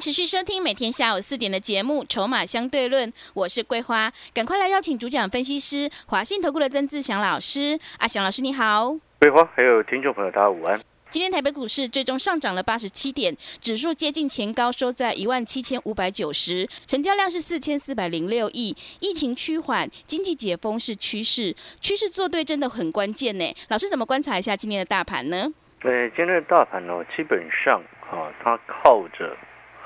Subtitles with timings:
[0.00, 7.78] 持续收听每天下午四点的节目《筹码相对论》，我是桂花，赶快来邀请主讲分析师华信投顾的曾志祥老师。
[7.98, 10.80] 阿祥老师你好，桂花还有听众朋友大家午安。
[11.10, 18.74] 今天台北股市最终上涨了八十七点，指数接近前高，收在一万七千五百九十，成交量是四千四百零六亿。
[19.00, 23.54] 疫情趋缓，经济解封是趋势，趋势做对真的很关键呢。
[23.68, 25.52] 老师怎么观察一下今天的大盘呢？
[25.82, 29.36] 呃，今天的大盘呢，基本上啊，它靠着。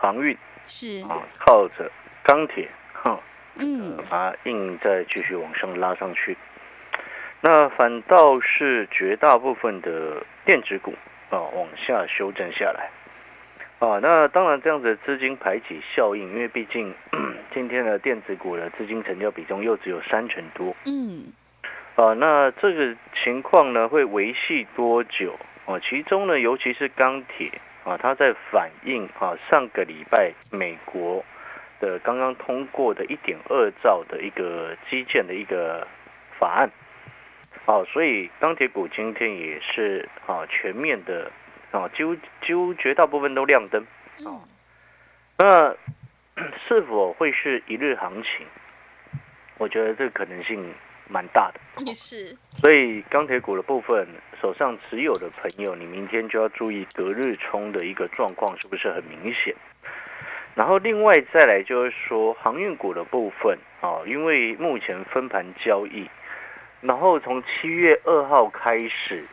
[0.04, 0.36] 航运
[0.66, 1.90] 是啊，靠着
[2.22, 3.18] 钢铁哈，
[3.56, 6.36] 嗯，把它硬再继续往上拉上去。
[7.40, 10.94] 那反倒是绝大部分的电子股
[11.30, 12.90] 啊，往下修正下来
[13.78, 13.98] 啊。
[14.00, 16.94] 那当然，这样子的资金排挤效应，因为毕竟
[17.52, 21.32] 今天的电子股的资金成交比重又只有三成多，嗯，
[21.96, 25.78] 啊，那这个情况呢，会维系多久啊？
[25.80, 27.50] 其中呢，尤其是钢铁。
[27.84, 31.24] 啊，它在反映啊，上个礼拜美国
[31.80, 35.86] 的刚刚通过的一点二兆的一个基建的一个
[36.38, 36.70] 法案，
[37.66, 41.30] 哦，所以钢铁股今天也是啊全面的
[41.70, 43.86] 啊，几乎几乎绝大部分都亮灯
[44.24, 44.40] 啊，
[45.38, 45.76] 那
[46.66, 48.46] 是否会是一日行情？
[49.58, 50.74] 我觉得这个可能性。
[51.08, 52.36] 蛮大的，也是。
[52.56, 54.06] 所以钢铁股的部分，
[54.40, 59.54] 手上持有的朋友，你明天就要注意隔日冲的一个状况是不是很明显。
[60.54, 66.08] 然后另外再来就是说航运股的部分啊，因为目前分盘交易，
[66.80, 69.24] 然后从七月二号开始，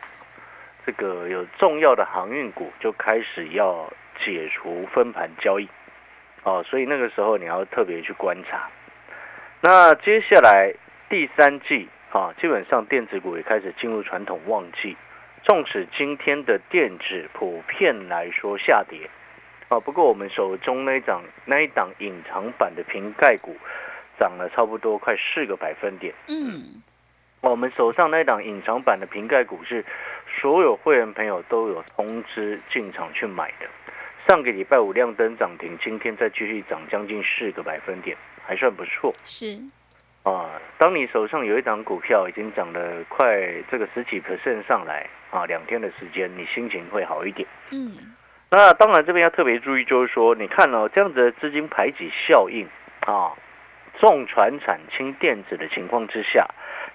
[0.84, 3.90] 这个有重要的航运股就开始要
[4.24, 5.68] 解除分盘交易，
[6.42, 8.68] 哦，所以那个时候你要特别去观察。
[9.60, 10.74] 那接下来。
[11.12, 14.96] 第三季啊，基本上电子股也开始进入传统旺季。
[15.44, 19.10] 纵使今天的电子普遍来说下跌
[19.68, 23.54] 啊，不过我们手中那一档那一档隐藏版的瓶盖股
[24.18, 26.14] 涨了差不多快四个百分点。
[26.28, 26.82] 嗯，
[27.42, 29.84] 我们手上那一档隐藏版的瓶盖股是
[30.40, 33.68] 所有会员朋友都有通知进场去买的。
[34.26, 39.12] 上个礼拜五亮灯涨停，今天再继续涨将近四个百分点，还算不错。
[39.24, 39.58] 是。
[40.22, 43.26] 啊，当你手上有一张股票已经涨了快
[43.70, 47.48] 这个十几 percent 上来啊，两天的时间，你心情会好一点。
[47.70, 48.14] 嗯，
[48.50, 52.66] 那当然这边要特别注意，就是说，你看哦，这样子的资金排挤效应
[53.00, 53.32] 啊，
[53.98, 56.46] 重船产轻电子的情况之下，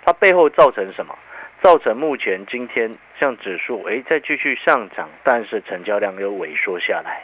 [0.05, 1.13] 它背后造成什么？
[1.59, 7.23] 造成目前今天像指数哎再继续上涨，但是成交量又萎缩下来。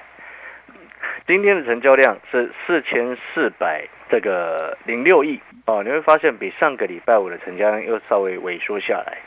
[1.28, 9.18] 今天的成交量是四千四百这个零六亿哦，你会发现比上个礼拜五的成交量又稍微萎缩下来。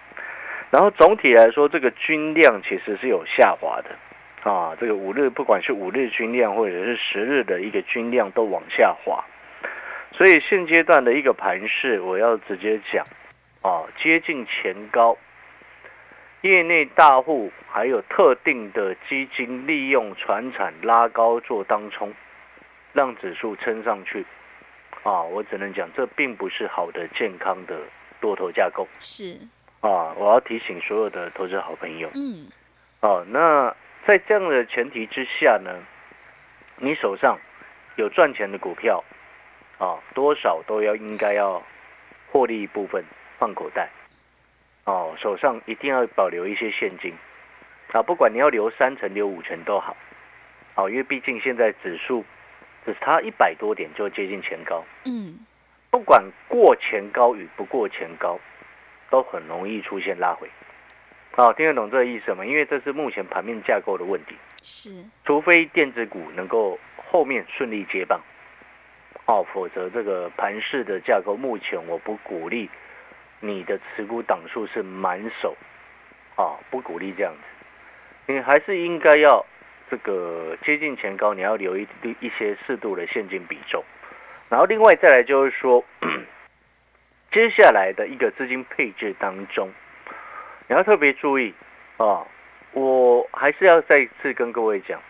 [0.71, 4.77] 然后总体来说，这个均量其实是有下滑的啊。
[4.79, 9.25] 这个五日不管是五日均量或者是十日的一个均量都往下滑，
[10.13, 13.05] 所以现阶段的一个盘势，我要直接讲
[13.63, 15.17] 啊，接近前高。
[16.43, 22.13] 业内大户还有特定的基金利用船产拉高做当冲，
[22.93, 24.25] 让指数撑上去，
[25.07, 27.79] 啊，我只能讲这并不是好的健康的
[28.21, 28.89] 多头架构。
[28.99, 29.39] 是
[29.81, 32.11] 啊，我要提醒所有的投资好朋友。
[32.15, 32.49] 嗯，
[33.03, 33.73] 哦，那
[34.05, 35.71] 在这样的前提之下呢，
[36.79, 37.39] 你手上
[37.95, 39.05] 有赚钱的股票，
[39.79, 41.63] 啊，多少都要应该要
[42.33, 43.05] 获利一部分
[43.39, 43.89] 放口袋。
[44.87, 47.15] 哦，手上一定要保留一些现金，
[47.93, 49.97] 啊，不管你要留三成、留五成都好，
[50.75, 52.25] 哦，因为毕竟现在指数
[52.87, 55.39] 只差一百多点就接近前高，嗯，
[55.91, 58.39] 不管过前高与不过前高，
[59.11, 60.49] 都很容易出现拉回，
[61.33, 62.47] 好，听得懂这个意思吗？
[62.47, 68.21] 因为这是目前盘面架构的问题，是，除非电子股能够后面顺利接棒，
[69.27, 72.71] 哦，否则这个盘式的架构目前我不鼓励。
[73.41, 75.55] 你的持股档数是满手，
[76.37, 79.45] 啊，不鼓励这样子，你还是应该要
[79.91, 81.87] 这个接近前高，你要留一
[82.21, 83.83] 一些适度的现金比重，
[84.49, 85.85] 然后另外再来就是说，
[87.31, 89.71] 接下来的一个资金配置当中，
[90.69, 91.55] 你要特别注意
[91.99, 92.27] 啊，
[92.73, 95.01] 我还是要再次跟各位讲，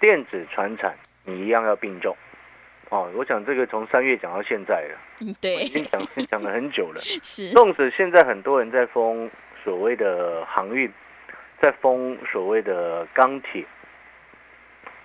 [0.00, 0.94] 电子传产
[1.24, 2.16] 你一样要并重，
[2.88, 6.00] 哦，我讲这个从三月讲到现在了，嗯，对，已经讲
[6.30, 7.00] 讲了很久了。
[7.02, 9.30] 是，纵使现在很多人在封
[9.62, 10.90] 所谓的航运，
[11.60, 13.64] 在封所谓的钢铁，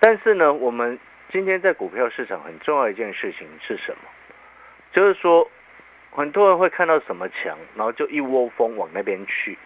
[0.04, 0.98] 但是呢，我们
[1.32, 4.02] 今天在股票市场很重要一件事情是什么？
[4.92, 5.50] 就是说，
[6.10, 9.56] 很多人会看到什么强，然后就一窝蜂往那边去。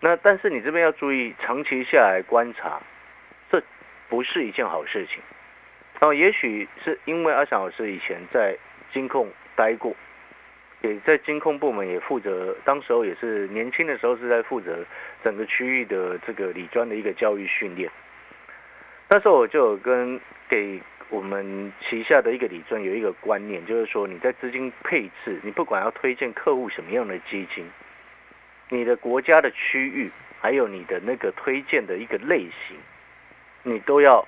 [0.00, 2.80] 那但是你这边要注意，长期下来观察，
[3.48, 3.62] 这
[4.08, 5.22] 不是一件好事情。
[6.00, 8.58] 哦，也许是因为阿翔老师以前在
[8.92, 9.94] 金控待过，
[10.80, 14.84] 也在金控部门也负责，当时候也是年轻的时候是在负责
[15.22, 17.88] 整个区域的这个理专的一个教育训练。
[19.08, 27.64] 那时候我就有跟给我们旗下的一个理专有一个观念，就是说你在资金配置，你不管要推荐客户什么样的基金，
[28.68, 30.10] 你的国家的区域，
[30.40, 32.76] 还有你的那个推荐的一个类型，
[33.62, 34.26] 你都要。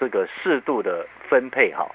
[0.00, 1.94] 这个适度的分配好，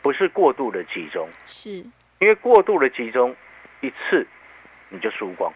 [0.00, 1.70] 不是过度的集中，是
[2.18, 3.34] 因为过度的集中
[3.80, 4.26] 一次
[4.88, 5.52] 你就输光，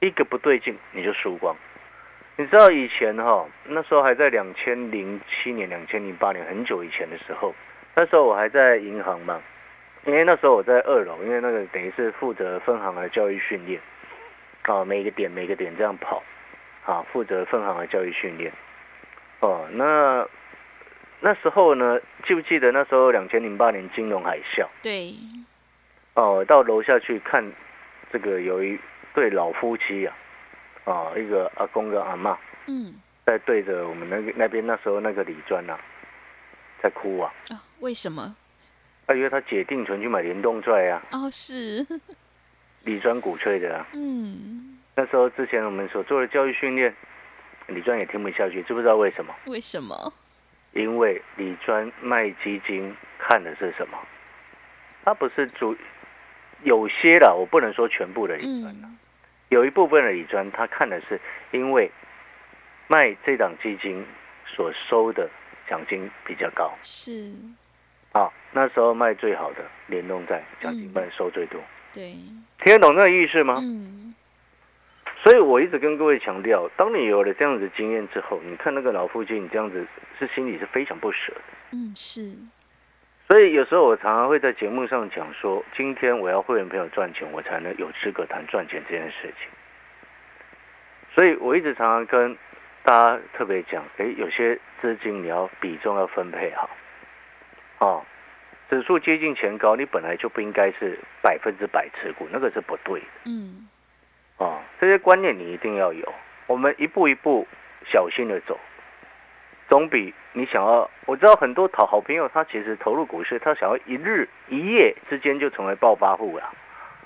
[0.00, 1.54] 一个不对劲你就输光。
[2.40, 7.52] 你知道以前哈，那时候还在两千零七年、两千零八年很久以前的时候，
[7.96, 9.42] 那时候我还在银行嘛，
[10.04, 13.80] 因为那时候我在二楼，因为那个等于是负责分行的教育训练，
[14.62, 16.22] 啊，每个点每个点这样跑，
[16.86, 18.52] 啊，负责分行的教育训练，
[19.40, 20.26] 哦，那。
[21.20, 24.64] 那时候呢，记不记得那时候两千零八年金融海啸？
[24.80, 25.12] 对。
[26.14, 27.44] 哦，到楼下去看，
[28.12, 28.78] 这个有一
[29.12, 30.14] 对老夫妻啊，
[30.88, 32.94] 啊，一个阿公跟阿妈，嗯，
[33.26, 35.76] 在对着我们那个那边那时候那个李专呐，
[36.82, 37.32] 在哭啊。
[37.50, 37.60] 啊？
[37.80, 38.34] 为什么？
[39.06, 41.02] 啊因为他姐定存去买联动债啊。
[41.12, 41.86] 哦，是。
[42.84, 43.86] 李专鼓吹的啊。
[43.92, 44.78] 嗯。
[44.94, 46.94] 那时候之前我们所做的教育训练，
[47.66, 49.34] 李专也听不下去，知不知道为什么？
[49.46, 50.12] 为什么？
[50.72, 53.98] 因为李专卖基金看的是什么？
[55.04, 55.76] 他不是主
[56.62, 58.74] 有些的，我不能说全部的李专
[59.48, 61.20] 有一部分的李专他看的是
[61.52, 61.90] 因为
[62.86, 64.04] 卖这档基金
[64.46, 65.28] 所收的
[65.68, 66.72] 奖金比较高。
[66.82, 67.32] 是。
[68.12, 71.60] 好，那时候卖最好的联动债奖金卖收最多。
[71.92, 72.14] 对。
[72.64, 73.58] 听得懂那个意思吗？
[73.62, 74.14] 嗯。
[75.22, 79.86] 所以我一直跟各位强调，当你有了这样子经验之后，你看那个老父亲，你这样子
[80.18, 81.40] 是心里是非常不舍的。
[81.72, 82.32] 嗯，是。
[83.28, 89.50] 所以有时候我常常会在节目上讲说，今天我要会员朋友赚钱，我才能有资格谈赚钱这件事情。
[91.14, 92.34] 所以我一直常常跟
[92.82, 96.70] 大家特别讲，哎，有些资金你要比重要分配好。
[97.80, 98.02] 哦，
[98.70, 103.06] 指数接近前高，你本来就不应该是百分之百持股，那个是不对的。
[103.26, 103.68] 嗯。
[104.38, 106.14] 哦，这些观念你一定要有。
[106.46, 107.46] 我们一步一步
[107.84, 108.58] 小心的走，
[109.68, 110.88] 总比你想要。
[111.06, 116.52] 我知道很多讨好朋友，他其实投入股市，他想要一日一夜之间就成为暴发户了。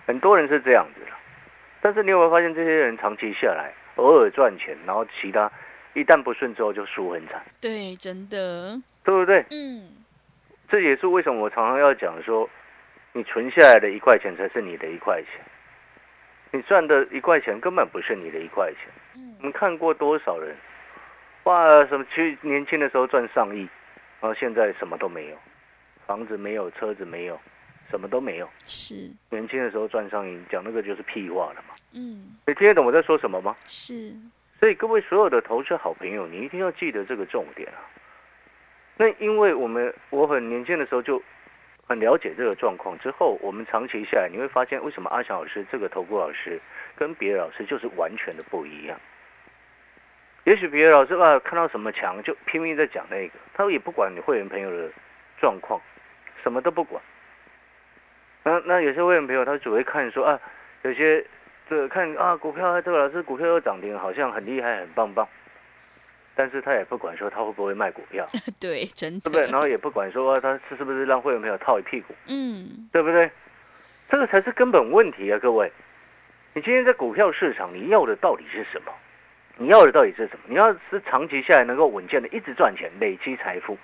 [0.07, 1.13] 很多人是这样子的，
[1.81, 5.51] 但是你有没有发现，这些人长期下来，偶尔赚钱，然后其他
[5.95, 7.41] 一旦不顺之后就输很惨。
[7.61, 9.45] 对，真的，对不对？
[9.51, 9.89] 嗯。
[10.69, 12.49] 这也是为什么我常常要讲说，
[13.13, 15.41] 你存下来的一块钱才是你的一块钱。
[16.51, 18.91] 你赚的一块钱根本不是你的一块钱。
[19.15, 20.57] 嗯，我们看过多少人，
[21.45, 23.61] 哇，什么去年轻的时候赚上亿，
[24.21, 25.37] 然后现在什么都没有，
[26.07, 27.39] 房子没有，车子没有，
[27.91, 28.49] 什么都没有。
[28.65, 31.75] 是年轻的时候赚上亿，讲那个就是屁话了嘛。
[31.93, 33.55] 嗯，你听得懂我在说什么吗？
[33.67, 34.13] 是。
[34.61, 37.83] 所以各位所有的投资好朋友，你一定要记得这个重点啊。
[38.97, 41.23] 那因为我们我很年轻的时候就。
[41.85, 46.59] 很了解这个状况之后，我们长期下来，你会发现为什么阿翔老师这个投顾老师
[46.97, 48.99] 跟别的老师就是完全的不一样。
[50.45, 54.91] 也许别的老师啊看到什么强就拼命在讲那个，他也不管你会员朋友的
[55.41, 55.81] 状况，
[56.43, 57.03] 什么都不管。
[58.45, 60.41] 那那有些会员朋友他只会看说啊，
[60.83, 61.25] 有些
[61.71, 65.27] 这看啊股票啊这个老师股票又涨停，好像很厉害很棒棒。
[66.35, 68.27] 但是他也不管说他会不会卖股票，
[68.59, 69.47] 对，真的，对不对？
[69.49, 73.31] 然后也不管说他是是不是让会员朋友套一屁股，嗯，对不对？
[74.11, 75.71] 这个才是根本问题啊，各位！
[76.55, 78.93] 你今天在股票市场，你要的到底是什么？
[79.59, 80.41] 你要的到底是什么？
[80.47, 83.79] 你要是长期下来能够稳健的一直赚钱、累积财富，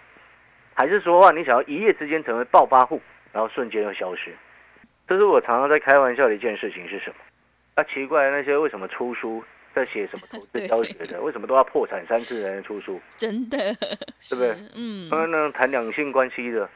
[0.75, 3.01] 还是说话你想要一夜之间成为暴发户，
[3.33, 4.33] 然后瞬间又消失？
[5.07, 7.17] 这是我常常在开玩笑的一件事情是什么？
[7.75, 9.43] 啊，奇怪，那些为什么出书？
[9.75, 11.21] 在写什么投资 教学的？
[11.21, 13.01] 为什么都要破产三次才能出书？
[13.17, 13.57] 真的，
[14.19, 14.57] 是不是？
[14.75, 16.69] 嗯，那那谈两性关系的，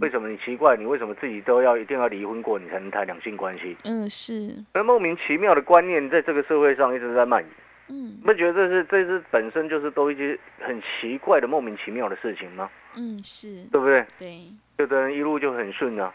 [0.00, 0.76] 为什么你奇怪？
[0.76, 3.74] 你为什么自己都要一定要离婚过，你才能谈两性关系？
[3.84, 4.54] 嗯，是。
[4.74, 7.50] 那莫名其妙的观念在这个社会上一直在蔓延。
[7.88, 12.70] 嗯，不觉得这是这是本身就是都一些很奇怪的莫名其妙的事情吗？
[12.96, 14.04] 嗯，是对不对？
[14.18, 14.40] 对，
[14.78, 16.12] 有的人一路就很顺啊，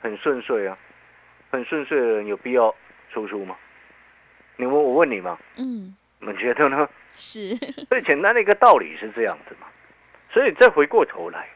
[0.00, 0.76] 很顺遂啊，
[1.50, 2.74] 很顺遂的人有必要
[3.12, 3.56] 出书吗？
[4.56, 5.38] 你问我问你嘛？
[5.56, 6.88] 嗯，你觉得呢？
[7.14, 7.56] 是
[7.88, 9.66] 最简单的一个道理是这样子嘛。
[10.30, 11.48] 所以再回过头来，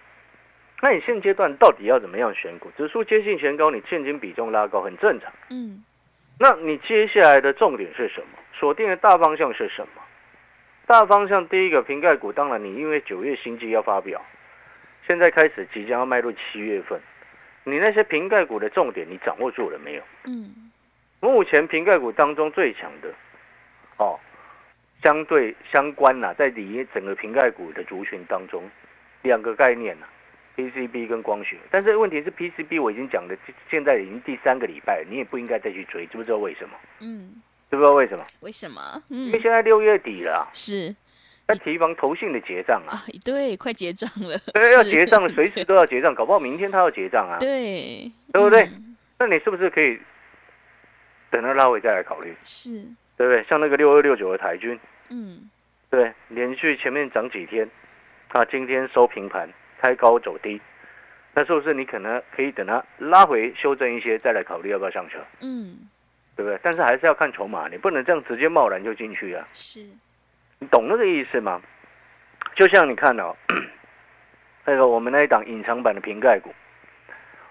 [0.81, 2.71] 那你现阶段到底要怎么样选股？
[2.79, 5.31] 指数接近前高，你现金比重拉高很正常。
[5.51, 5.85] 嗯，
[6.43, 8.39] 那你接下来的重点是什么？
[8.55, 10.03] 锁定的大方向是什么？
[10.87, 14.25] 大方向第一个瓶盖股，当然你因为九月新机要发表。
[15.07, 16.99] 现在开始即将要迈入七月份，
[17.65, 20.03] 你那些瓶盖股的重点你掌握住了没有？
[20.25, 20.71] 嗯，
[21.21, 23.13] 目前瓶盖股当中最强的，
[23.99, 24.19] 哦，
[25.03, 28.63] 相对相关呐，在里整个瓶盖股的族群当中，
[29.21, 30.07] 两个概念呐
[30.61, 31.57] ，PCB 跟光学。
[31.71, 33.37] 但是问题是 PCB 我已经讲了，
[33.71, 36.75] 现在已经第三个礼拜，你也不应该再去追，知不知道为什么？
[37.01, 37.41] 嗯，
[37.71, 38.25] 知不知道为什么？
[38.41, 39.03] 为什么？
[39.09, 40.95] 因为现在六月底了，是。
[41.49, 42.95] 在提防投信的结账啊！
[43.25, 44.39] 对，快结账了。
[44.55, 47.39] 对，要结账了，随时都要结账，搞不好明天他要结账啊。
[47.41, 48.71] 对，对不对？
[49.19, 49.99] 那你是不是可以
[51.29, 52.33] 等到拉回再来考虑？
[52.45, 52.81] 是，
[53.17, 53.43] 对不对？
[53.49, 55.51] 像那个六二六九的台军，嗯，
[55.91, 57.69] 对，连续前面涨几天，
[58.29, 60.61] 啊，今天收平盘，开高走低，
[61.33, 65.19] 那是不是你可能可以等它拉回修正一些再来考虑要不要上车？
[65.41, 65.89] 嗯，
[66.37, 66.59] 对不对？
[66.63, 69.47] 但是还是要看筹码，你不能这样直接贸然就进去啊。
[69.55, 69.81] 是。
[70.59, 71.61] 你懂那个意思吗？
[72.55, 73.35] 就像你看哦，
[74.67, 76.53] 那个我们那一档隐藏版的瓶盖股，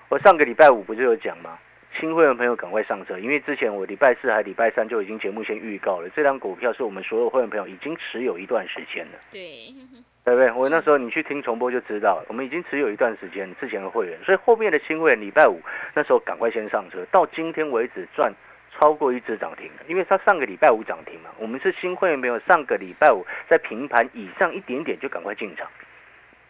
[0.09, 1.57] 我上个礼拜五不就有讲吗？
[2.00, 9.17] 新会员朋友赶快上车，因为之前我礼拜四还礼拜三就已经节目先预告了，这张股票是我们所有会员朋友已经持有一段时间了。
[9.31, 9.74] 对，
[10.23, 10.51] 对不对？
[10.51, 15.59] 我那时候你去听重播就知道，我们已经持有一段时间之前的会员，所以后面的新会员礼拜五
[15.93, 18.33] 那时候赶快先上车，到今天为止赚。
[18.71, 25.67] 超过一只涨停的，因为它上个礼拜五涨停嘛，我们是新会员没有，上个礼拜五在平盘以上一点点就赶快进场。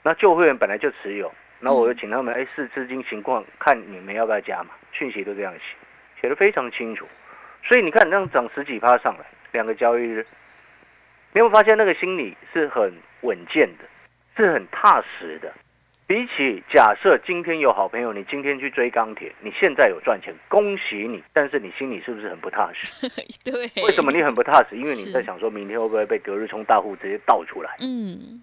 [0.04, 5.76] 那旧会员本来就持有，那我就请他们哎试资金情况，看你们要不要加嘛，讯息都这样写，
[6.22, 7.08] 写的非常清楚。
[7.64, 10.24] 所以你看，这样涨十几趴上来，两个交易日，
[11.32, 13.86] 你有没有发现那个心理是很稳健的，
[14.36, 15.52] 是很踏实的。
[16.08, 21.24] 比起假设今天有好朋友，你今天去追钢铁，你现在有赚钱，恭喜你。
[21.32, 23.08] 但是你心里是不是很不踏实？
[23.46, 24.76] 对，为什么你很不踏实？
[24.76, 27.76] 因为你在想说明天会不会被隔日冲大户直接倒出来？
[27.80, 28.42] 嗯，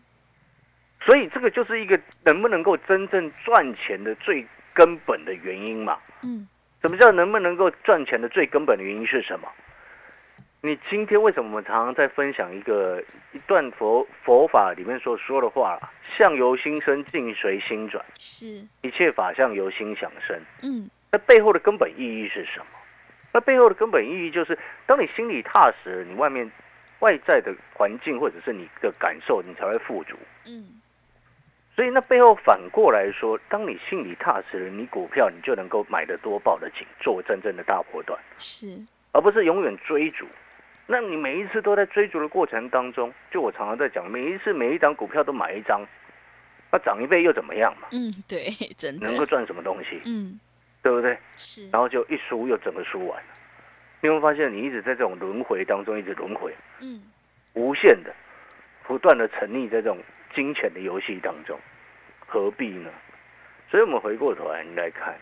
[1.04, 5.98] 所以这个就是一个能不能够真正赚钱的最根本的原因嘛。
[6.22, 6.46] 嗯，
[6.80, 9.48] 什么叫能不能够赚钱的最根本的原因是什么？
[10.66, 15.78] 你今天为什么我们常常在分享一个一段佛佛法里面所说的话？
[16.18, 20.36] 相由心生，境随心转，是一切法相由心想生。
[20.62, 22.66] 嗯，那背后的根本意义是什么？
[23.30, 26.50] 那背后的根本意义就是，当你心里踏实，你外面
[26.98, 30.16] 外在的环境或者是你的感受，你才会富足。
[30.46, 30.80] 嗯，
[31.76, 38.66] 所以那背后反过来说，当你心里踏实了，你股票你就能够买得多，报得紧，做真正的大波段，是，
[39.12, 40.26] 而不是永远追逐。
[40.86, 45.84] 那你每一次都在追逐的过程当中，就我常常在讲，每一次每一张股票都买一张，
[46.70, 47.88] 那涨一倍又怎么样嘛？
[47.90, 50.00] 嗯，对， 真的能够赚什么东西？
[50.04, 50.38] 嗯，
[50.82, 51.18] 对不对？
[51.36, 51.68] 是。
[51.70, 53.28] 然后就一输又整个输完了，
[54.00, 57.02] 你会发现你一直在这种轮回当中一直轮回，嗯，
[57.54, 58.14] 无限的
[58.84, 59.98] 不断的沉溺在这种
[60.34, 61.58] 金钱的游戏当中，
[62.26, 62.90] 何必呢？
[63.68, 65.16] 所以我们回过头来你来看，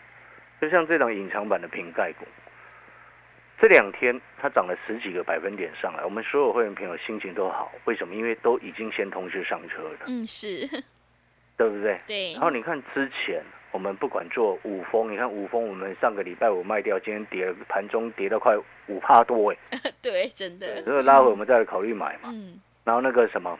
[0.61, 2.25] 就像这档隐藏版的瓶盖股。
[3.57, 7.71] 这两天它涨了十几个百分点上来，我们所有会员朋友心情都好。
[7.85, 8.13] 为什么？
[8.13, 9.99] 因为都已经先通知上车了。
[10.07, 10.67] 嗯，是，
[11.57, 11.97] 对不对？
[12.05, 12.33] 对。
[12.33, 18.57] 然后你看之前我们不管做五峰，你看五峰我们上个礼拜五卖掉，今天跌了盘中跌到快
[18.87, 19.57] 五趴多哎。
[20.03, 20.83] 对，真的。
[20.83, 22.29] 所以拉回我们再来考虑买嘛。
[22.33, 22.59] 嗯。
[22.83, 23.57] 然后那个什么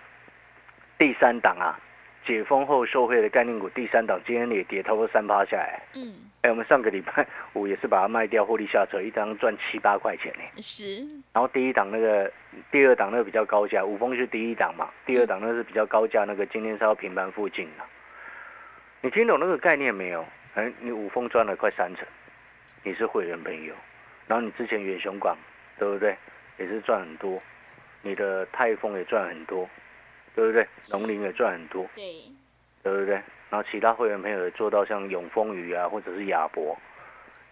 [0.99, 1.79] 第三档啊，
[2.27, 5.81] 解封后受惠的概念股第三档，今天也跌超过三趴下来。
[5.95, 6.13] 嗯。
[6.45, 10.43] 哎，我们上个礼拜五也是把它卖掉，获利下车，一张赚七八块钱呢。
[10.61, 11.03] 是。
[11.33, 12.31] 然后第一档那个，
[12.71, 17.83] 第二档那个比较高价，五峰是第一档嘛，第二档那是比较高价，那个今天是要平盘附近的。
[19.01, 20.23] 你听懂那个概念没有？
[20.53, 22.05] 哎，你五峰赚了快三成，
[22.83, 23.73] 你是会员朋友，
[24.27, 25.35] 然后你之前远雄港，
[25.79, 26.15] 对不对？
[26.59, 27.41] 也是赚很多，
[28.03, 29.67] 你的泰丰也赚很多，
[30.35, 30.67] 对不对？
[30.91, 32.03] 农林也赚很多，对，
[32.83, 33.19] 对不对？
[33.55, 36.77] 然后其他会员朋友做到像永丰鱼啊，或者是亚博，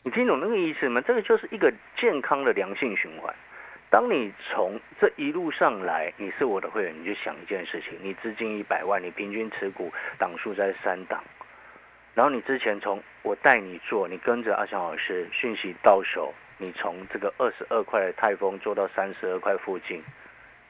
[0.03, 0.99] 你听懂那个意思吗？
[0.99, 3.33] 这个就是一个健康的良性循环。
[3.89, 11.23] 当你从这一路上来，你是我的会员，你就想一件事情：你资金一百万，你平均持股档数在三档，
[12.13, 20.03] 然后你之前从我带你做，你跟着阿强老师讯息到手，你从这个二十二块的泰丰做到三十二块附近，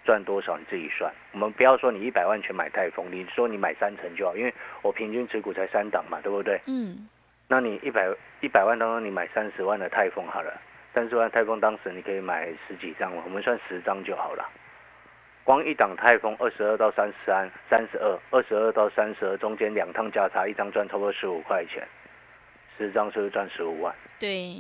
[0.04, 1.14] 赚多少你自己算。
[1.32, 6.60] 我们不要说你一百万全买泰丰，你说你买三成就好，因为我平均持股才三档嘛，对不对？
[6.68, 7.08] 嗯。
[7.48, 8.08] 那你一百
[8.42, 10.60] 一百万当中，你买三十万的泰丰好了，
[10.94, 14.50] 三十万泰丰当时你可以买十几张我们算十张就好了。
[15.44, 21.86] 光一档泰丰二十二到三十三，三十二，二十二到三十二中间两趟价差，一张赚差不多十五块钱，
[22.78, 23.94] 十张是不是赚十五万？
[24.20, 24.56] 对，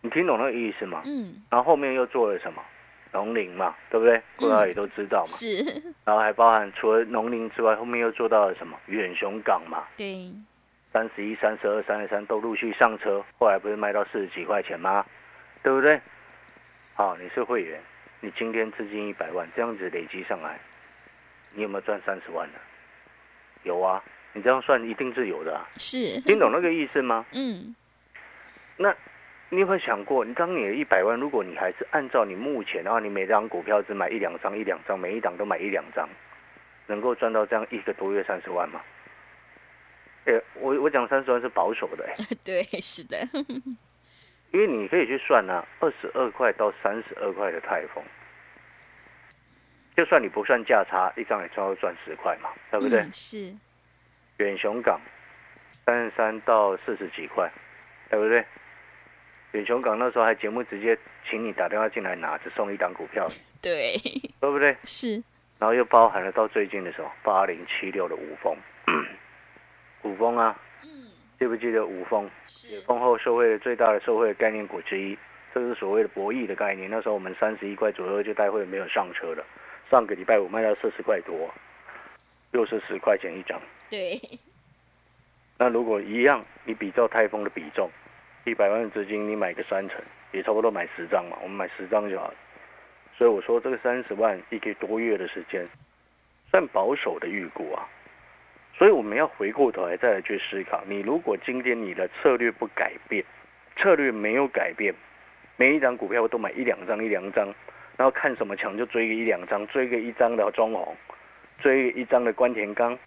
[0.00, 1.02] 你听懂那个意思吗？
[1.06, 1.32] 嗯。
[1.48, 2.60] 然后后面又做了什么？
[3.14, 4.20] 农林嘛，对不对？
[4.40, 5.26] 大家也都知道嘛。
[5.26, 5.62] 是。
[6.04, 8.76] 然后还包含除了农林之外，后面又做到了什么？
[8.86, 9.84] 远雄港嘛。
[9.96, 10.30] 对。
[10.92, 15.06] 三十一、三十二、三十三都陆续上车，后来不是卖到四十几块钱吗？
[15.62, 16.00] 对不对？
[16.94, 17.80] 好，你是会员。
[18.20, 20.58] 你今天资金一百万，这样子累积上来，
[21.54, 22.54] 你有没有赚三十万呢？
[23.62, 24.02] 有啊，
[24.32, 25.54] 你这样算一定是有的。
[25.54, 27.24] 啊是，听懂那个意思吗？
[27.32, 27.74] 嗯。
[28.76, 28.92] 那
[29.54, 36.08] 你有没有想过，你当你有一百万，如果你还是按照你目前的话，你每张股票只买一两张，一两张，每一档都买一两张，
[36.86, 38.80] 能够赚到这样一个多月三十万吗？
[40.26, 42.08] 哎，我我讲三十万是保守的。
[42.44, 43.16] 对，是的。
[44.50, 48.02] 因为你可以去算啊，二十二块到三十二块的泰丰，
[49.96, 53.04] 就算你不算价差，一张也差不多赚十块嘛，对不对？
[53.12, 53.52] 是。
[54.38, 55.00] 远雄港
[55.84, 57.50] 三十三到四十几块，
[58.10, 58.44] 对不对？
[59.54, 60.98] 远雄港那时候还节目直接
[61.30, 63.26] 请你打电话进来拿，只送一档股票，
[63.62, 63.96] 对，
[64.40, 64.76] 对不对？
[64.82, 65.22] 是。
[65.60, 68.56] 然后又包含了到最近的时候，八零七六的五峰，
[70.02, 70.60] 五峰啊。
[70.82, 70.90] 嗯
[71.36, 72.30] 记不记得五峰？
[72.44, 75.18] 是丰后社会最大的社会概念股之一，
[75.52, 76.88] 这是所谓的博弈的概念。
[76.88, 79.44] 那时候我们三十一块左右就带会没有上车了，
[79.90, 81.52] 上个礼拜五卖到四十块多，
[82.52, 83.60] 又是十块钱一张。
[83.90, 84.20] 对。
[85.58, 87.90] 那如果一样，你比照泰丰的比重，
[88.44, 90.00] 一百万的资金你买个三成，
[90.32, 92.34] 也差不多买十张嘛，我们买十张就好了。
[93.16, 95.66] 所以我说这个三十万一个多月的时间，
[96.50, 97.88] 算保守的预估啊。
[98.76, 103.24] 所以我们要回过头来再来去思考，你如果今天你的策略不改变，
[103.76, 104.92] 策略没有改变，
[105.56, 107.46] 每一张股票都买一两张一两张，
[107.96, 110.96] 然后看什么强就追个一两张，追个一张的中红，
[111.60, 112.98] 追一张的关田钢，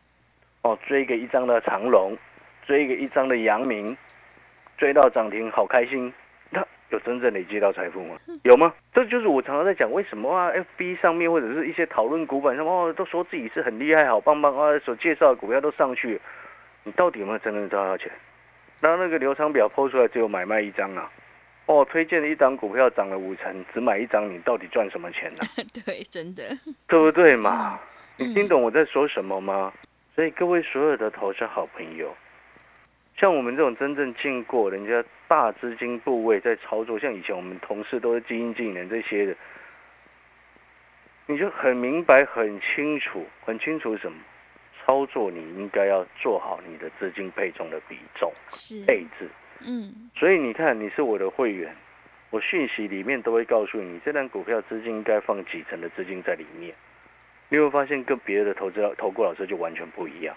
[0.61, 2.17] 哦，追个一张的长隆，
[2.65, 3.97] 追个一张的阳明，
[4.77, 6.13] 追到涨停好开心。
[6.49, 8.15] 那有真正累积到财富吗？
[8.43, 8.73] 有吗？
[8.93, 16.21] 这就是我常常在讲，为什么啊？FB 上面或者是一些讨论股板上，哦，都说自己是很厉害、好棒棒啊，所介绍的股票都上去，
[16.83, 18.09] 你到底有没有真正赚到钱？
[18.79, 21.11] 然后那个流程表抛出来只有买卖一张啊，
[21.65, 25.39] 哦，推荐的一张股票涨了五成，只买一张，你到底赚什么钱呢？
[25.85, 26.43] 对，真的，
[26.87, 27.79] 对不对嘛？
[28.15, 29.73] 你听懂我在说什么吗？
[30.15, 32.15] 所以各位所有的投资好朋友。
[33.17, 39.35] 像我们这种真正进过人家大资金部位在操作，像以前我们同事都是基金经理人这些的，
[41.25, 44.17] 你就很明白、很清楚、很清楚什么
[44.85, 48.31] 操作，你应该要做好你的资金配重的比重
[48.85, 49.27] 配置。
[49.61, 51.75] 嗯，所以你看，你是我的会员，
[52.29, 56.71] 我讯息里面都会告诉你，这单股票资金应该放几成的资金在里面。
[57.49, 60.35] 你会发现跟别的投资投顾老师就完全不一样。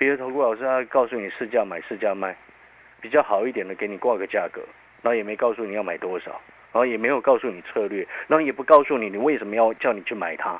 [0.00, 2.34] 别的投顾老师他告诉你市价买市价卖，
[3.02, 4.62] 比较好一点的给你挂个价格，
[5.02, 6.30] 然后也没告诉你要买多少，
[6.72, 10.58] 然后也没有告诉你策略，然后也不告诉你你为什么要叫你去买它。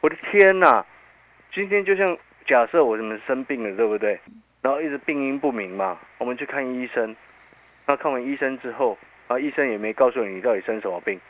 [0.00, 0.86] 我的天哪！
[1.52, 4.20] 今天就像假设我们生病了，对不对？
[4.62, 7.16] 然后一直病因不明嘛，我们去看医生，
[7.84, 11.20] 那看完医生之后，啊，医生也没告诉你你到底生什么病。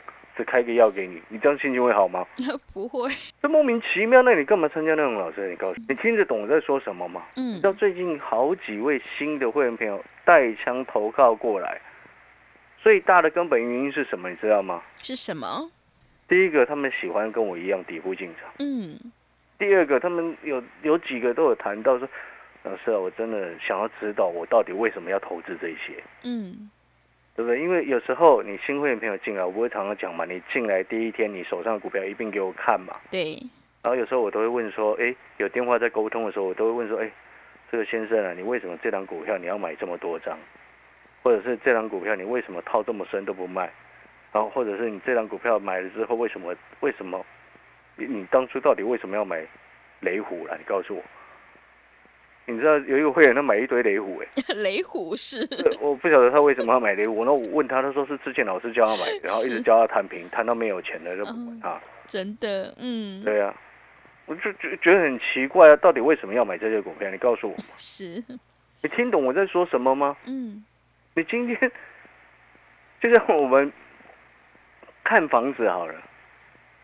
[0.43, 2.25] 开个药给你，你这样心情会好吗？
[2.73, 3.09] 不会，
[3.41, 4.21] 这莫名其妙。
[4.21, 5.49] 那你干嘛参加那种老师？
[5.49, 7.23] 你告诉你听得懂我在说什么吗？
[7.35, 11.79] 嗯，知道最近好几位新的会员朋友带枪投靠过来，
[12.81, 14.29] 最大的根本原因是什么？
[14.29, 14.81] 你知道吗？
[15.01, 15.69] 是什么？
[16.27, 18.49] 第一个，他们喜欢跟我一样底部进场。
[18.59, 18.99] 嗯。
[19.57, 22.07] 第二个，他们有有几个都有谈到说，
[22.63, 26.01] 老师啊，我真的想要知道我到底为什么要投资这些。
[26.23, 26.69] 嗯。
[27.39, 27.61] 对不对？
[27.61, 30.25] 因为有时候你新会员朋友进来，我不会常常讲嘛。
[30.25, 32.93] 你进来第一天，你手上的股票一并给我看嘛。
[33.09, 33.39] 对。
[33.81, 37.09] 然后有时候我都会问说，哎，有电话在沟通的时候，我都会问说，哎，
[37.71, 40.37] 这个先生啊，你为什么这张股票你要买这么多张？
[41.23, 43.71] 或者是这张股票你为什么套这么深都不卖？
[44.33, 47.25] 然后或者是你这张股票买了之后，为什么为什么
[47.95, 49.45] 你你当初到底为什么要买
[50.01, 50.57] 雷虎了？
[50.57, 51.01] 你告诉我。
[52.51, 55.47] 你知道有一个会员他买一堆雷虎哎， 雷虎是，
[55.79, 57.23] 我不晓得他为什么要买雷虎。
[57.23, 61.79] 那我问他，他说是之前老师教他买， 然后一直教他摊平，摊到没有钱了就不管他。
[62.07, 63.53] 真的，嗯，对啊，
[64.25, 67.09] 我就觉觉得很奇怪啊，到底为什么要买这些股票？
[67.11, 67.55] 你告诉我。
[67.77, 68.23] 是，
[68.81, 70.17] 你听懂我在说什么吗？
[70.25, 70.63] 嗯，
[71.13, 71.71] 你今天
[72.99, 73.71] 就像我们
[75.03, 75.93] 看房子好了，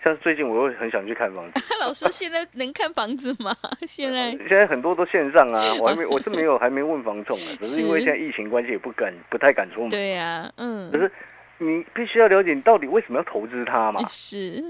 [0.05, 1.63] 像最近我又很想去看房子。
[1.81, 3.55] 老师现在能看房子吗？
[3.87, 9.89] 现在现在很多都线上啊， 我还没我是没有还没问房仲呢，只是因为现在疫情关系也不敢不太敢出门。
[9.89, 10.91] 对呀，嗯。
[10.91, 11.11] 可是
[11.57, 13.99] 你必须要了解你到底为什么要投资它嘛？
[14.07, 14.63] 是。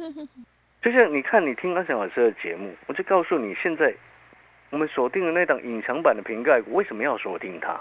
[0.82, 3.93] 就像你看你听阿翔老师的节目，我就告诉你现在
[4.69, 7.78] 我们锁定的那档隐藏版的瓶盖股为什么要锁定它？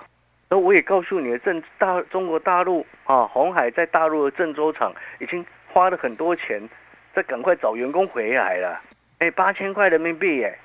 [0.49, 6.61] 然后我也告诉你的郑大中国大陆啊，红海在大陆的郑州厂已经花了很多钱。
[7.15, 8.81] 再赶快找员工回来了，
[9.19, 10.59] 哎，八千块人民币，哎，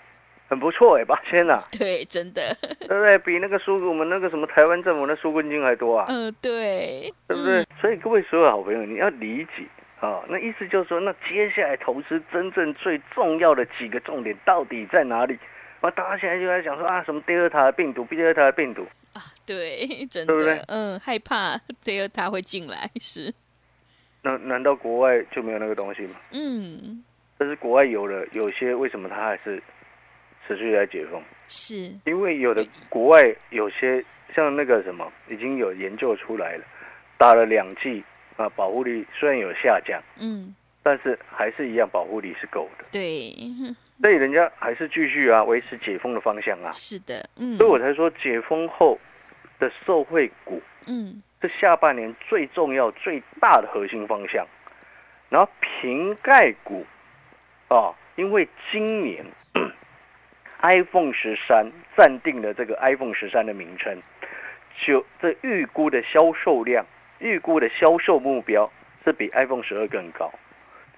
[0.48, 2.42] 很不错，哎，八千呐， 对，真的，
[2.80, 3.18] 对不对？
[3.20, 7.66] 比那个苏我们那个什么台湾政府那纾困金还多啊，嗯，对，对不对？
[7.80, 9.64] 所以各位所有好朋友，你要理解
[10.00, 15.38] 啊，那意思就是说，那接下来投资真正最重要的几个重点到底在哪里？
[15.82, 20.62] 啊，大家现在就在讲说啊，什么第二塔病毒，第二塔病毒啊，对，真的，对不对？
[20.68, 23.34] 嗯，害怕第二塔会进来是。
[24.22, 26.16] 那难道国外就没有那个东西吗？
[26.32, 27.04] 嗯，
[27.38, 29.62] 但是国外有了，有些为什么它还是
[30.46, 31.22] 持续在解封？
[31.48, 34.04] 是因为有的国外有些
[34.36, 36.64] 像那个什么，已经有研究出来了，
[37.18, 38.04] 打了两剂
[38.36, 40.54] 啊，保护力虽然有下降，嗯，
[40.84, 42.86] 但是还是一样保护力是够的。
[42.92, 43.34] 对，
[44.02, 46.72] 所以人家还是继续啊，维持解封的方向啊。
[46.72, 49.00] 是的，嗯，所以我才说解封后
[49.60, 51.24] 的受惠股，嗯。
[51.42, 54.46] 是下半年最重要、最大的核心方向。
[55.30, 56.86] 然后瓶盖股
[57.68, 59.24] 啊，因为今年
[60.64, 64.02] iPhone 十三暂定了这个 iPhone 十三的名称，
[64.82, 66.86] 就这预估的销售量、
[67.20, 68.70] 预估的销售目标
[69.06, 70.32] 是比 iPhone 十二更高。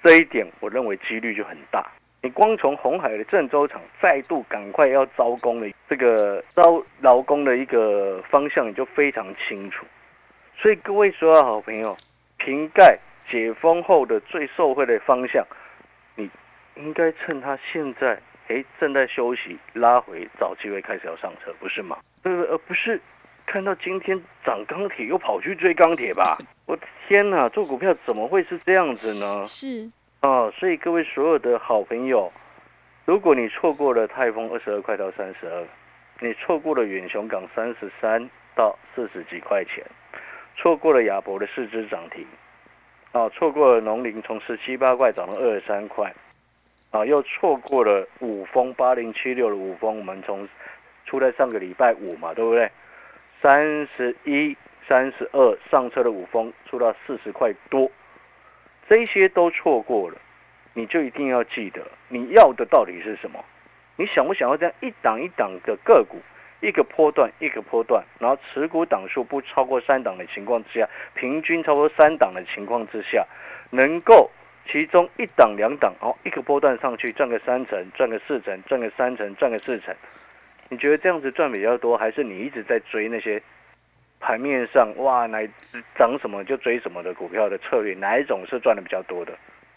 [0.01, 1.85] 这一点我认为几率就很大。
[2.23, 9.85] 你光从红海的郑州厂再度赶快要招工的这个招劳工的一个方向，你就非常清楚。
[10.57, 11.97] 所以各位所有好朋友，
[12.37, 15.45] 瓶盖解封后的最受惠的方向，
[16.15, 16.29] 你
[16.75, 21.97] 应该趁它现在哎正在休息，拉回找机会开始要上车，不是吗？
[22.23, 23.01] 呃，而不是
[23.45, 26.37] 看到今天涨钢铁又跑去追钢铁吧？
[26.67, 29.43] 我的天哪，做股票怎么会是这样子呢？
[29.45, 32.31] 是啊，所以各位所有的好朋友，
[33.05, 35.65] 如果你错过了泰丰二十二块到三十二，
[36.19, 39.83] 你错过了远雄港三十三到四十几块钱。
[40.55, 42.25] 错过了亚博的四只涨停，
[43.11, 46.13] 啊，错过了农林从十七八块涨到二十三块，
[46.91, 50.47] 啊，又错过了五峰八零七六的五峰，我们从
[51.05, 52.69] 出在上个礼拜五嘛，对不对？
[53.41, 54.55] 三十一、
[54.87, 57.89] 三十二上车的五峰出到四十块多，
[58.87, 60.17] 这些都错过了，
[60.73, 63.43] 你就一定要记得你要的到底是什么？
[63.95, 66.17] 你想不想要这样一档一档的个股？
[66.61, 73.25] 一个波段一个波段，然后持股档数不超过三档的情况之下，平均超过三档的情况之下，
[73.71, 74.29] 能够
[74.69, 79.93] 其中一档两档哦，一个波段上去赚个三成，赚个四成，赚个三成，赚个四成，
[80.69, 83.41] 你觉得这样子赚比较多，还是你一直在追那些
[84.19, 85.39] 盘面上哇，哪
[85.97, 89.33] 涨什么就追什么的股票的策略，哪一种是赚的比较多的？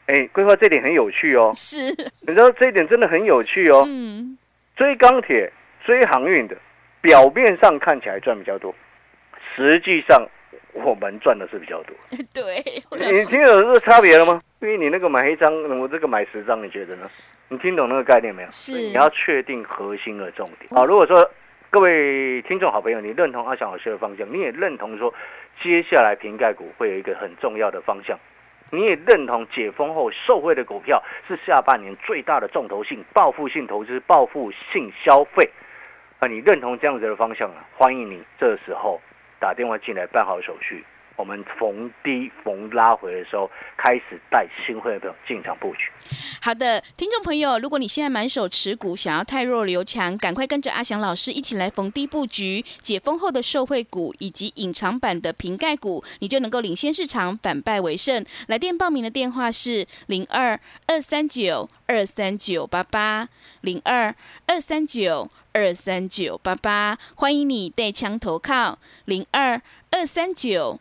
[0.06, 1.78] 哎，规划这点很有趣哦，是，
[2.20, 4.36] 你知道这一点真的很有趣哦，嗯，
[4.76, 5.50] 追钢铁，
[5.82, 6.54] 追航运的。
[7.04, 8.74] 表面上看起来赚比较多，
[9.54, 10.26] 实际上
[10.72, 11.94] 我们赚的是比较多。
[12.32, 12.64] 对，
[12.98, 14.40] 你听懂这个差别了吗？
[14.60, 17.06] 因为你那个买一张，我这个买十张，你觉得呢？
[17.48, 18.50] 你听懂那个概念没有？
[18.50, 18.72] 是。
[18.72, 20.70] 你要确定核心的重点。
[20.70, 21.30] 好，如果说
[21.68, 25.12] 各位听众好朋友，你认同阿翔老师的方向，你也认同说
[25.62, 28.18] 接下来瓶盖股会有一个很重要的方向，
[28.70, 35.50] 你也认同解封后受惠的股票是下半年最大的重头性、报复性投资、报复性消费。
[36.20, 37.64] 那你认同这样子的方向啊？
[37.76, 39.00] 欢迎你这时候
[39.38, 40.84] 打电话进来办好手续。
[41.16, 45.88] 我们逢低逢拉回的时候，开始带新会员朋友进场布局。
[46.40, 58.24] 好的，听众朋友，如果你现在满手持股，想要太弱留强，赶快跟着阿翔老师一起来逢低布局解封后的受惠股以及隐藏版的瓶盖股，你就能够领先市场，反败为胜。
[58.48, 63.26] 来电报名的电话是零二二三九二三九八八
[63.60, 64.14] 零二
[64.46, 65.28] 二三九。
[65.56, 70.80] 二三九八八，欢迎你带枪投靠零二二三九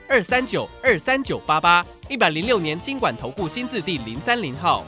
[0.13, 4.83] 二三九二三九八八一百零六年经管投顾新字第零三零号。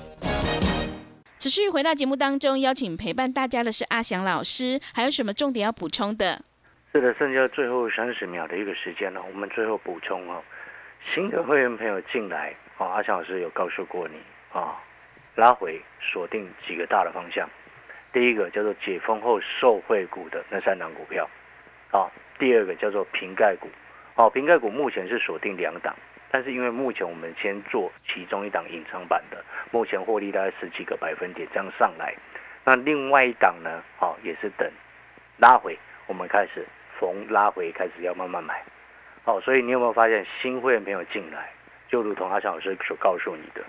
[1.39, 6.41] 持续回到节目当中，邀请陪伴大家的是阿翔老师，还有什么重点要补充的？
[6.91, 10.43] 是的，剩下最后三十秒的一个时间了，我们最后补充哦。
[11.15, 14.17] 新的会员朋友进来，哦，阿翔老师有告诉过你
[14.51, 14.75] 啊，
[15.35, 17.49] 拉回锁定几个大的方向。
[18.11, 21.25] 第一个叫做解封后受惠股的那三档股票，
[21.91, 23.69] 啊，第二个叫做瓶盖股，
[24.15, 25.95] 哦，瓶盖股目前是锁定两档，
[26.29, 32.13] 但是因为目前我们先做其中一档隐藏版的，目前获利大概十几个百分点这样上来，
[32.63, 34.71] 那另外一档呢，好也是等
[35.37, 36.63] 拉回，我们开始
[36.99, 38.63] 逢拉回开始要慢慢买，
[39.23, 41.49] 好，所以你有没有发现新会员朋友进来，
[41.87, 43.63] 就如同阿强老师所告诉你的，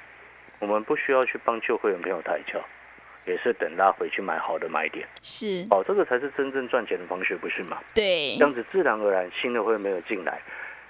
[0.59, 2.61] 我们不需要去帮旧会员朋友抬轿。
[3.27, 7.79] 也是等他回去买好的买点，是哦，这个才是真正赚钱的方式，不是吗？
[7.95, 10.41] 对，这样子自然而然新的会没有进来，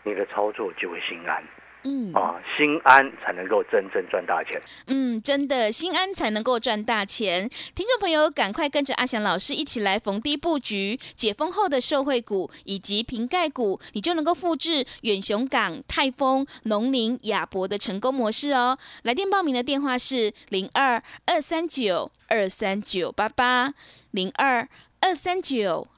[0.02, 1.42] 你的操作就会心安。
[1.84, 4.60] 嗯啊，心安才能够真正赚大钱。
[4.86, 7.48] 嗯，真的心安才能够赚大钱。
[7.74, 18.78] 听众朋友，赶快跟着阿翔老师一起来逢低布局解封后的受惠股以及瓶盖股，你就能够复制远雄港、泰丰、农林、亚博的成功模式哦。
[19.02, 23.74] 来电报名的电话是零二二三九二三九八八
[24.10, 24.66] 零二
[25.00, 25.86] 二三九